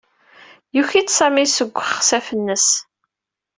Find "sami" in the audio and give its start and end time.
1.17-1.45